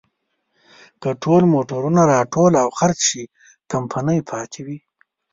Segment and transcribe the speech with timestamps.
[1.01, 3.23] که ټول موټرونه راټول او خرڅ شي،
[3.71, 4.79] کمپنۍ پاتې وي.